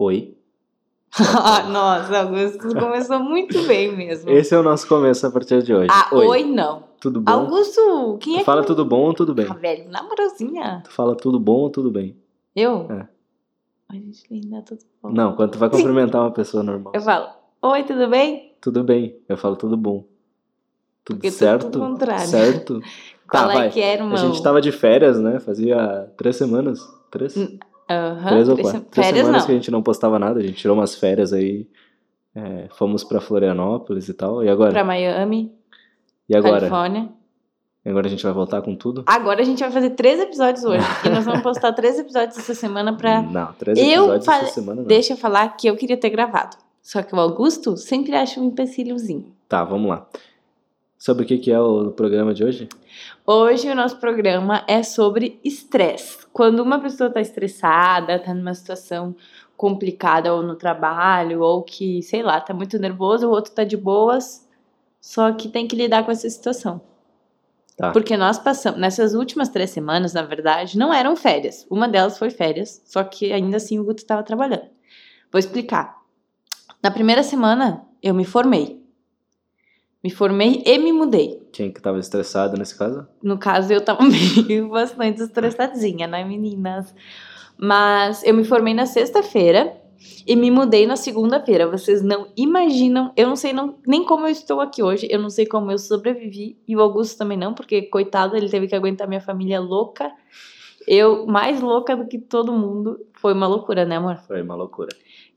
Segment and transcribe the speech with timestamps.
[0.00, 0.34] Oi.
[1.70, 4.30] Nossa, Augusto começou muito bem mesmo.
[4.30, 5.88] Esse é o nosso começo a partir de hoje.
[5.90, 6.84] Ah, oi, não.
[6.98, 7.30] Tudo bom?
[7.30, 8.44] Augusto, quem é tu que...
[8.46, 9.46] fala tudo bom ou tudo bem?
[9.46, 10.80] Ah, velho, na moralzinha.
[10.84, 12.16] Tu fala tudo bom ou tudo bem?
[12.56, 12.90] Eu?
[12.90, 13.06] É.
[13.90, 15.10] A gente linda, tudo bom.
[15.10, 16.94] Não, quando tu vai cumprimentar uma pessoa normal.
[16.94, 17.28] Eu falo,
[17.60, 18.54] oi, tudo bem?
[18.58, 19.18] Tudo bem.
[19.28, 20.06] Eu falo tudo bom.
[21.04, 21.68] Tudo Porque certo?
[21.68, 22.26] tudo contrário.
[22.26, 22.80] Certo?
[23.28, 23.70] Qual tá, é vai.
[23.70, 24.14] que era, irmão?
[24.14, 25.38] A gente tava de férias, né?
[25.40, 26.80] Fazia três semanas.
[27.10, 27.36] Três?
[27.92, 28.78] Aham, três ou quatro?
[28.80, 29.46] se- Três Férias semanas não.
[29.46, 30.38] que a gente não postava nada.
[30.38, 31.66] A gente tirou umas férias aí.
[32.34, 34.44] é, fomos pra Florianópolis e tal.
[34.44, 34.70] E agora?
[34.70, 35.52] Pra Miami,
[36.28, 36.60] E agora?
[36.60, 37.08] Califórnia.
[37.84, 39.02] E agora a gente vai voltar com tudo?
[39.06, 40.84] Agora a gente vai fazer três episódios hoje.
[41.04, 43.20] e nós vamos postar três episódios essa semana pra.
[43.22, 43.84] Não, três Eu
[44.14, 44.86] episódios fa- essa semana não.
[44.86, 46.56] Deixa eu falar que eu queria ter gravado.
[46.82, 49.26] Só que o Augusto sempre acha um empecilhozinho.
[49.48, 50.06] Tá, vamos lá.
[51.00, 52.68] Sobre o que, é o programa de hoje?
[53.26, 56.26] Hoje o nosso programa é sobre estresse.
[56.30, 59.16] Quando uma pessoa está estressada, está numa situação
[59.56, 63.78] complicada ou no trabalho, ou que, sei lá, tá muito nervoso, o outro tá de
[63.78, 64.46] boas,
[65.00, 66.82] só que tem que lidar com essa situação.
[67.78, 67.92] Tá.
[67.92, 71.66] Porque nós passamos, nessas últimas três semanas, na verdade, não eram férias.
[71.70, 74.68] Uma delas foi férias, só que ainda assim o Guto estava trabalhando.
[75.32, 75.96] Vou explicar.
[76.82, 78.79] Na primeira semana, eu me formei.
[80.02, 81.42] Me formei e me mudei.
[81.52, 83.06] Quem que tava estressado nesse caso?
[83.22, 84.02] No caso, eu tava
[84.48, 86.94] meio bastante estressadinha, né, meninas?
[87.58, 89.76] Mas eu me formei na sexta-feira
[90.26, 91.68] e me mudei na segunda-feira.
[91.68, 95.28] Vocês não imaginam, eu não sei não, nem como eu estou aqui hoje, eu não
[95.28, 99.06] sei como eu sobrevivi, e o Augusto também não, porque, coitado, ele teve que aguentar
[99.06, 100.10] minha família louca.
[100.88, 102.98] Eu, mais louca do que todo mundo.
[103.12, 104.16] Foi uma loucura, né, amor?
[104.26, 104.88] Foi uma loucura.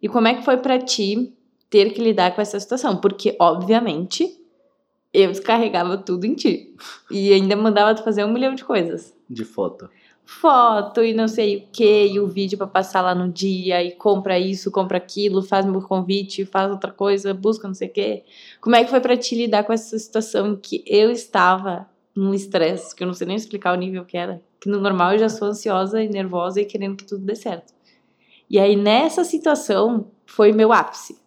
[0.02, 1.34] E como é que foi pra ti
[1.70, 2.96] ter que lidar com essa situação?
[2.96, 4.42] Porque, obviamente,
[5.14, 6.74] eu descarregava tudo em ti.
[7.12, 9.16] E ainda mandava tu fazer um milhão de coisas.
[9.30, 9.90] De foto.
[10.26, 13.92] Foto e não sei o que, e o vídeo pra passar lá no dia, e
[13.92, 18.24] compra isso, compra aquilo, faz meu convite, faz outra coisa, busca não sei o que.
[18.62, 22.34] Como é que foi pra ti lidar com essa situação em que eu estava num
[22.34, 24.42] estresse, que eu não sei nem explicar o nível que era?
[24.62, 27.74] Que no normal eu já sou ansiosa e nervosa e querendo que tudo dê certo.
[28.50, 31.18] E aí nessa situação foi meu ápice.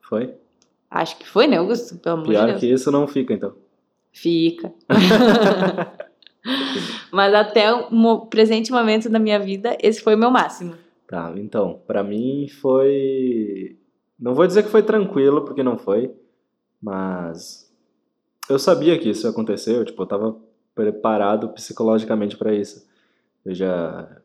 [0.00, 0.34] Foi?
[0.90, 1.98] Acho que foi, né, Augusto?
[1.98, 2.60] Pelo amor de Pior Deus.
[2.60, 3.54] que isso não fica, então.
[4.12, 4.72] Fica.
[7.12, 10.74] Mas até o presente momento da minha vida, esse foi o meu máximo.
[11.06, 13.78] Tá, então, pra mim foi.
[14.18, 16.12] Não vou dizer que foi tranquilo, porque não foi,
[16.82, 17.72] mas
[18.48, 20.36] eu sabia que isso ia acontecer, eu, tipo, eu tava
[20.74, 22.86] preparado psicologicamente pra isso.
[23.44, 24.20] Eu já,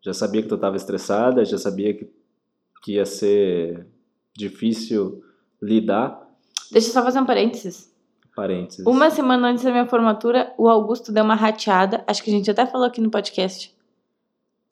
[0.00, 2.08] já sabia que tu tava estressada, já sabia que,
[2.82, 3.86] que ia ser
[4.36, 5.22] difícil
[5.60, 6.26] lidar.
[6.70, 7.92] Deixa eu só fazer um parênteses.
[8.34, 8.86] Parênteses.
[8.86, 12.04] Uma semana antes da minha formatura, o Augusto deu uma rateada.
[12.06, 13.74] Acho que a gente até falou aqui no podcast.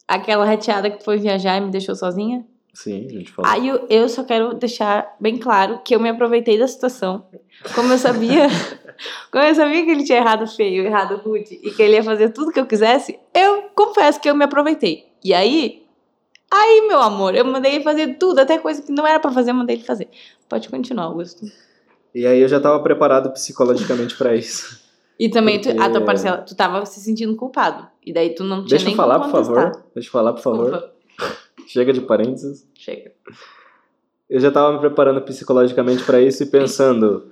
[0.07, 2.45] Aquela rateada que tu foi viajar e me deixou sozinha.
[2.73, 3.51] Sim, a gente falou.
[3.51, 7.25] Aí eu, eu só quero deixar bem claro que eu me aproveitei da situação.
[7.73, 8.47] Como eu sabia,
[9.31, 12.29] como eu sabia que ele tinha errado feio, errado rude e que ele ia fazer
[12.29, 15.07] tudo que eu quisesse, eu confesso que eu me aproveitei.
[15.23, 15.86] E aí,
[16.51, 19.51] aí meu amor, eu mandei ele fazer tudo, até coisa que não era pra fazer,
[19.51, 20.07] eu mandei ele fazer.
[20.49, 21.45] Pode continuar, Augusto.
[22.15, 24.85] E aí eu já tava preparado psicologicamente pra isso.
[25.19, 27.87] E também tu, a tua Porque- parcela, tu tava se sentindo culpado.
[28.05, 29.83] E daí tu não tinha Deixa nem eu falar, por favor.
[29.93, 30.71] Deixa eu falar, por favor.
[30.71, 30.93] Desculpa.
[31.67, 32.65] Chega de parênteses.
[32.75, 33.11] Chega.
[34.29, 37.31] Eu já tava me preparando psicologicamente pra isso e pensando,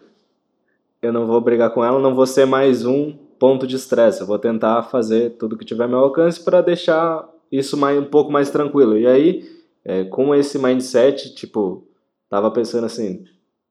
[1.02, 4.22] eu não vou brigar com ela, não vou ser mais um ponto de estresse.
[4.22, 8.06] Eu vou tentar fazer tudo que tiver ao meu alcance pra deixar isso mais, um
[8.06, 8.98] pouco mais tranquilo.
[8.98, 9.50] E aí,
[9.84, 11.88] é, com esse mindset, tipo,
[12.30, 13.24] tava pensando assim,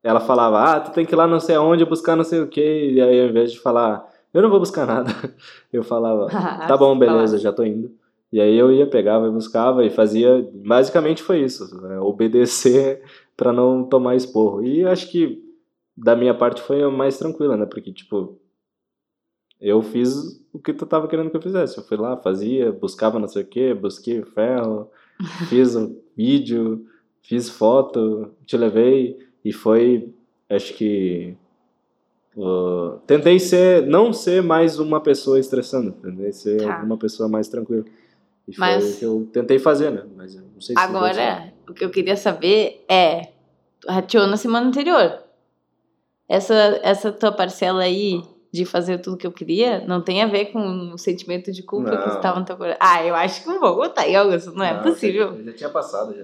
[0.03, 2.47] ela falava, ah, tu tem que ir lá não sei aonde buscar não sei o
[2.47, 5.11] que, e aí ao invés de falar, eu não vou buscar nada,
[5.73, 6.27] eu falava,
[6.67, 7.91] tá bom, beleza, já tô indo.
[8.31, 10.45] E aí eu ia, pegava e buscava e fazia.
[10.53, 11.99] Basicamente foi isso, né?
[12.01, 13.01] obedecer
[13.37, 14.61] pra não tomar esporro.
[14.61, 15.41] E acho que
[15.95, 17.65] da minha parte foi mais tranquila, né?
[17.65, 18.37] Porque, tipo,
[19.67, 21.77] eu fiz o que tu tava querendo que eu fizesse.
[21.77, 24.89] Eu fui lá, fazia, buscava não sei o que, busquei ferro,
[25.49, 26.85] fiz um vídeo,
[27.23, 30.13] fiz foto, te levei e foi,
[30.49, 31.35] acho que.
[32.37, 36.83] uh, tentei ser, não ser mais uma pessoa estressando, tentei ser Tá.
[36.83, 37.83] uma pessoa mais tranquila.
[38.47, 40.03] E foi Mas- o que eu tentei fazer, né?
[40.15, 40.81] Mas não sei se.
[40.81, 43.29] Agora, o que eu queria saber é,
[43.87, 45.23] rateou na semana anterior.
[46.29, 46.53] Essa,
[46.83, 48.21] essa tua parcela aí
[48.55, 51.91] de fazer tudo que eu queria não tem a ver com o sentimento de culpa
[51.91, 52.15] que Não.
[52.15, 52.77] estava no teu coração.
[52.81, 54.53] Ah, eu acho que não vou aí, Augusto.
[54.53, 55.35] Não é possível.
[55.37, 56.23] Já, já tinha passado, já.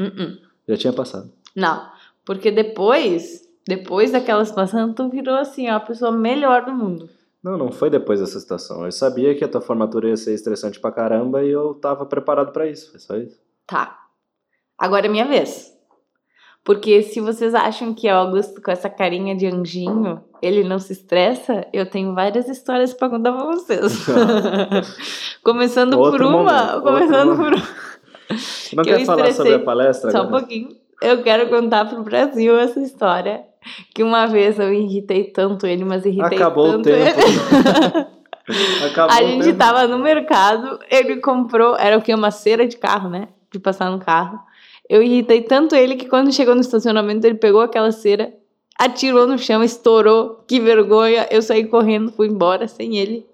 [0.00, 0.38] Uh-uh.
[0.68, 1.32] Já tinha passado.
[1.54, 1.88] Não,
[2.24, 7.08] porque depois, depois daquela situação, tu virou assim, ó, a pessoa melhor do mundo.
[7.42, 8.84] Não, não foi depois dessa situação.
[8.84, 12.50] Eu sabia que a tua formatura ia ser estressante pra caramba e eu tava preparado
[12.52, 12.90] pra isso.
[12.90, 13.38] Foi só isso.
[13.64, 14.00] Tá.
[14.76, 15.72] Agora é minha vez.
[16.66, 20.80] Porque se vocês acham que é o Augusto com essa carinha de anjinho, ele não
[20.80, 24.04] se estressa, eu tenho várias histórias para contar pra vocês.
[25.44, 27.68] começando Outro por uma, momento, começando outro por uma.
[28.74, 30.40] Não Que quer falar sobre a palestra Só um agora?
[30.40, 30.70] pouquinho.
[31.00, 33.44] Eu quero contar pro Brasil essa história.
[33.94, 37.20] Que uma vez eu irritei tanto ele, mas irritei Acabou o tanto tempo.
[37.20, 38.06] ele.
[38.90, 39.58] Acabou A o gente tempo.
[39.58, 42.12] tava no mercado, ele comprou, era o que?
[42.14, 43.28] Uma cera de carro, né?
[43.52, 44.38] De passar no carro.
[44.88, 48.32] Eu irritei tanto ele que quando chegou no estacionamento, ele pegou aquela cera,
[48.78, 50.44] atirou no chão, estourou.
[50.46, 51.26] Que vergonha.
[51.30, 53.26] Eu saí correndo, fui embora sem ele.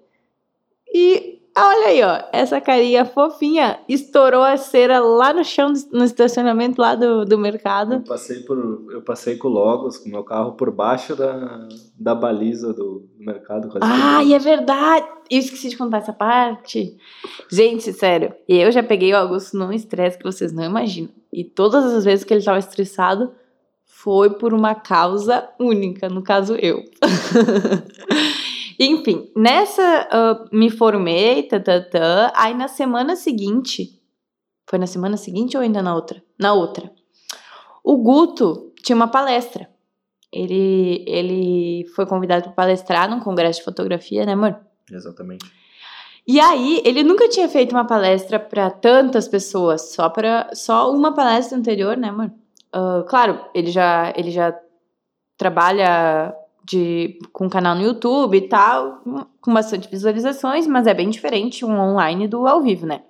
[0.93, 6.81] E olha aí, ó, essa carinha fofinha estourou a cera lá no chão, no estacionamento
[6.81, 8.01] lá do, do Eu mercado.
[8.01, 11.67] passei, por, eu passei com o Logos, com o meu carro, por baixo da,
[11.99, 13.69] da baliza do, do mercado.
[13.81, 15.07] Ah, e é verdade!
[15.29, 16.97] Eu esqueci de contar essa parte.
[17.49, 21.09] Gente, sério, eu já peguei o Augusto num estresse que vocês não imaginam.
[21.31, 23.31] E todas as vezes que ele estava estressado,
[23.85, 26.83] foi por uma causa única, no caso eu.
[28.79, 34.01] Enfim, nessa ah, me formei, tatatã, aí na semana seguinte,
[34.69, 36.23] foi na semana seguinte ou ainda na outra?
[36.39, 36.91] Na outra.
[37.83, 39.69] O Guto tinha uma palestra.
[40.31, 44.59] Ele, ele foi convidado para palestrar num congresso de fotografia, né, amor?
[44.91, 45.45] Exatamente.
[46.25, 51.13] E aí, ele nunca tinha feito uma palestra para tantas pessoas, só para só uma
[51.13, 52.31] palestra anterior, né, amor?
[52.73, 54.57] Ah, claro, ele já ele já
[55.37, 59.01] trabalha de com um canal no YouTube e tal,
[59.41, 63.01] com bastante visualizações, mas é bem diferente um online do ao vivo, né?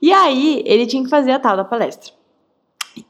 [0.00, 2.12] E aí, ele tinha que fazer a tal da palestra.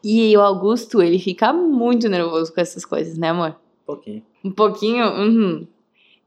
[0.05, 3.57] E o Augusto, ele fica muito nervoso com essas coisas, né, amor?
[3.83, 4.23] Um pouquinho.
[4.45, 5.05] Um pouquinho?
[5.07, 5.67] Uhum.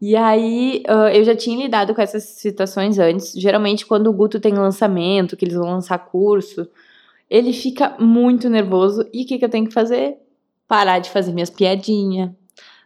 [0.01, 3.31] E aí, ah, eu já tinha lidado com essas situações antes.
[3.33, 6.67] Geralmente, quando o Guto tem lançamento, que eles vão lançar curso,
[7.29, 9.07] ele fica muito nervoso.
[9.13, 10.17] E o que, que eu tenho que fazer?
[10.67, 12.31] Parar de fazer minhas piadinhas.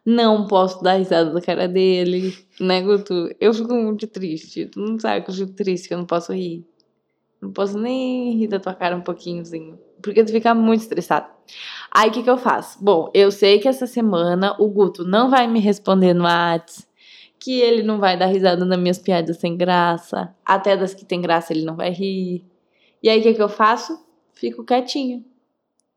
[0.06, 3.30] Não posso dar risada da cara dele, né, Guto?
[3.40, 4.66] Eu fico muito triste.
[4.66, 6.66] Tu não sabe que eu fico triste, que eu não posso rir.
[7.42, 9.80] Não posso nem rir da tua cara um pouquinhozinho.
[10.02, 11.28] Porque tu fica muito estressado.
[11.92, 12.84] Aí o que, que eu faço?
[12.84, 16.88] Bom, eu sei que essa semana o Guto não vai me responder no Whats,
[17.40, 21.22] que ele não vai dar risada nas minhas piadas sem graça, até das que tem
[21.22, 22.46] graça ele não vai rir.
[23.02, 23.98] E aí o que, que eu faço?
[24.34, 25.24] Fico quietinho.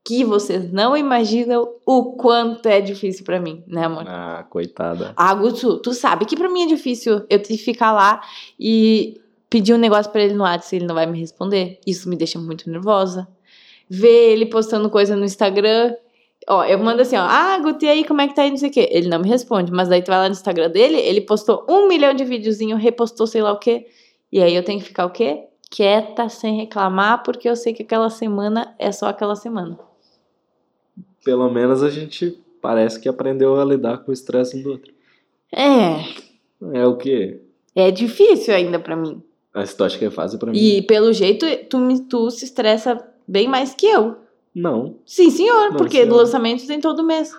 [0.04, 4.04] Que vocês não imaginam o quanto é difícil pra mim, né, amor?
[4.06, 5.12] Ah, coitada.
[5.16, 8.20] Ah, Guto, tu sabe que pra mim é difícil eu ter que ficar lá
[8.58, 11.78] e pedir um negócio pra ele no WhatsApp e ele não vai me responder.
[11.86, 13.28] Isso me deixa muito nervosa.
[13.88, 15.94] Ver ele postando coisa no Instagram.
[16.48, 18.56] Ó, eu mando assim, ó, ah, Guto, e aí, como é que tá aí, não
[18.56, 18.88] sei o quê.
[18.90, 21.86] Ele não me responde, mas daí tu vai lá no Instagram dele, ele postou um
[21.86, 23.86] milhão de videozinho, repostou sei lá o quê.
[24.32, 25.44] E aí eu tenho que ficar o quê?
[25.70, 29.78] Quieta, sem reclamar, porque eu sei que aquela semana é só aquela semana.
[31.24, 34.92] Pelo menos a gente parece que aprendeu a lidar com o estresse um do outro.
[35.54, 36.04] É,
[36.74, 37.40] É o quê?
[37.74, 39.22] é difícil ainda pra mim.
[39.54, 40.58] Mas tu acha que é fácil pra mim?
[40.58, 44.16] E pelo jeito, tu, me- tu se estressa bem mais que eu.
[44.54, 44.96] Não.
[45.06, 46.16] Sim, senhor, Não, porque senhor.
[46.16, 47.34] lançamento tem todo mês.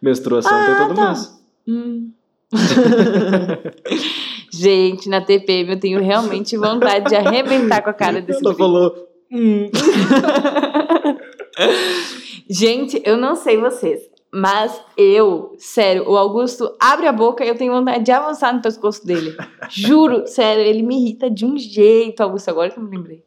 [0.00, 1.06] Menstruação Ah, tem todo tá.
[1.08, 1.42] mês.
[1.68, 2.10] Hum.
[4.52, 8.58] Gente, na TPM eu tenho realmente vontade de arrebentar com a cara desse Ela guri.
[8.58, 9.08] falou.
[9.32, 9.70] "Hum."
[12.48, 14.00] Gente, eu não sei vocês,
[14.32, 18.60] mas eu, sério, o Augusto abre a boca e eu tenho vontade de avançar no
[18.60, 19.36] pescoço dele.
[19.70, 23.22] Juro, sério, ele me irrita de um jeito, Augusto, agora que eu me lembrei.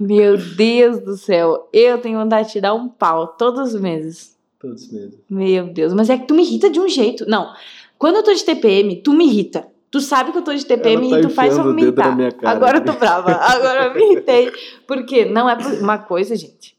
[0.00, 4.36] Meu Deus do céu, eu tenho vontade de te dar um pau todos os meses.
[4.58, 5.18] Todos mesmo.
[5.30, 7.24] Meu Deus, mas é que tu me irrita de um jeito.
[7.28, 7.52] Não,
[7.98, 9.68] quando eu tô de TPM, tu me irrita.
[9.90, 12.32] Tu sabe que eu tô de TPM tá e tu faz na minha cara.
[12.44, 13.30] Agora eu tô brava.
[13.32, 14.52] Agora eu me irritei.
[14.86, 16.76] Porque não é uma coisa, gente.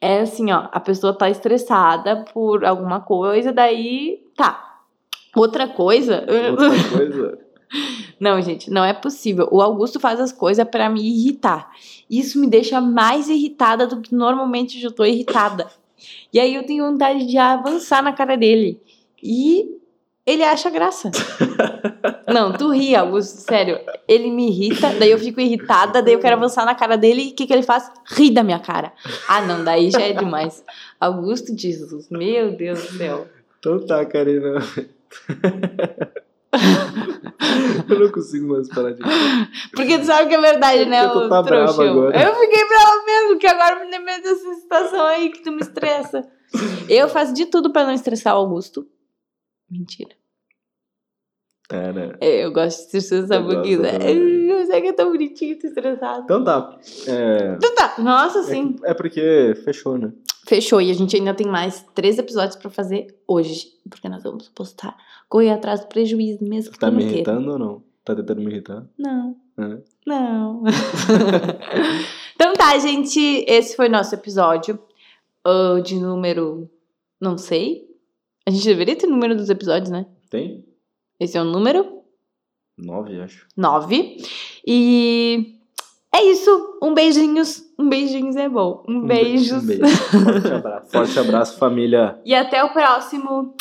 [0.00, 4.80] É assim, ó, a pessoa tá estressada por alguma coisa, daí tá.
[5.34, 6.24] Outra coisa.
[6.50, 7.38] Outra coisa.
[8.18, 9.48] Não, gente, não é possível.
[9.50, 11.70] O Augusto faz as coisas pra me irritar.
[12.08, 15.66] Isso me deixa mais irritada do que normalmente eu tô irritada.
[16.32, 18.80] E aí eu tenho vontade de avançar na cara dele.
[19.22, 19.76] E
[20.26, 21.10] ele acha graça.
[22.26, 23.78] Não, tu ri, Augusto, sério.
[24.08, 27.28] Ele me irrita, daí eu fico irritada, daí eu quero avançar na cara dele e
[27.30, 27.88] o que, que ele faz?
[28.08, 28.92] Ri da minha cara.
[29.28, 30.64] Ah, não, daí já é demais.
[31.00, 33.28] Augusto Jesus, meu Deus do céu.
[33.60, 34.58] Então tá, Karina.
[37.88, 39.48] eu não consigo mais parar de rir.
[39.74, 42.20] Porque tu sabe que é verdade, né, o tá brava agora.
[42.20, 46.26] Eu fiquei brava mesmo, que agora me lembrei dessa situação aí que tu me estressa.
[46.88, 48.86] Eu faço de tudo pra não estressar o Augusto.
[49.70, 50.10] Mentira.
[51.68, 52.12] É, né?
[52.20, 53.78] É, eu gosto de se estressar Eu pouquinho.
[53.82, 53.98] gosto né?
[53.98, 54.48] também.
[54.50, 56.22] Eu sei que é tão bonitinho se estressado.
[56.24, 56.78] Então tá.
[57.08, 57.94] É, Então tá.
[57.98, 58.76] Nossa, sim.
[58.84, 60.12] é, é porque fechou, né?
[60.46, 60.80] Fechou.
[60.80, 63.66] E a gente ainda tem mais três episódios pra fazer hoje.
[63.90, 64.96] Porque nós vamos postar.
[65.28, 66.76] Correr atrás do prejuízo mesmo.
[66.78, 67.14] Tá me queira.
[67.14, 67.82] irritando ou não?
[68.04, 68.86] Tá tentando me irritar?
[68.96, 69.36] Não.
[69.58, 69.78] É.
[70.06, 70.62] Não.
[72.36, 73.18] então tá, gente.
[73.48, 74.78] Esse foi nosso episódio.
[75.44, 76.70] ah, de número.
[77.20, 77.84] Não sei.
[78.46, 80.06] A gente deveria ter número dos episódios, né?
[80.30, 80.64] Tem?
[81.18, 81.96] Esse é o número
[82.78, 83.46] Nove, acho.
[83.56, 84.18] 9.
[84.66, 85.54] E
[86.14, 86.78] é isso.
[86.82, 87.64] Um beijinhos.
[87.78, 88.84] Um beijinhos é bom.
[88.86, 89.62] Um, be- beijos.
[89.64, 89.86] Um beijo.
[89.96, 90.90] Forte abraço.
[90.92, 92.20] Forte abraço, família.
[92.24, 93.54] E até o próximo